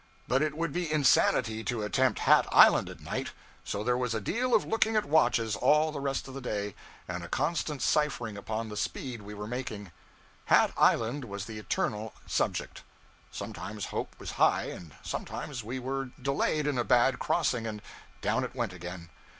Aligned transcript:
But 0.27 0.41
it 0.41 0.57
would 0.57 0.73
be 0.73 0.91
insanity 0.91 1.63
to 1.65 1.83
attempt 1.83 2.21
Hat 2.21 2.47
Island 2.51 2.89
at 2.89 3.01
night. 3.01 3.33
So 3.63 3.83
there 3.83 3.95
was 3.99 4.15
a 4.15 4.19
deal 4.19 4.55
of 4.55 4.65
looking 4.65 4.95
at 4.95 5.05
watches 5.05 5.55
all 5.55 5.91
the 5.91 5.99
rest 5.99 6.27
of 6.27 6.33
the 6.33 6.41
day, 6.41 6.73
and 7.07 7.23
a 7.23 7.27
constant 7.27 7.83
ciphering 7.83 8.35
upon 8.35 8.69
the 8.69 8.77
speed 8.77 9.21
we 9.21 9.35
were 9.35 9.45
making; 9.45 9.91
Hat 10.45 10.73
Island 10.75 11.23
was 11.25 11.45
the 11.45 11.59
eternal 11.59 12.15
subject; 12.25 12.81
sometimes 13.31 13.85
hope 13.93 14.15
was 14.17 14.31
high 14.41 14.71
and 14.71 14.95
sometimes 15.03 15.63
we 15.63 15.77
were 15.77 16.05
delayed 16.19 16.65
in 16.65 16.79
a 16.79 16.83
bad 16.83 17.19
crossing, 17.19 17.67
and 17.67 17.79
down 18.23 18.43
it 18.43 18.55
went 18.55 18.73
again. 18.73 19.11